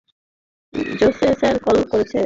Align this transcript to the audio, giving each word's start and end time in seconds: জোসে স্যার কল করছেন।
জোসে 0.99 1.27
স্যার 1.39 1.55
কল 1.65 1.77
করছেন। 1.91 2.19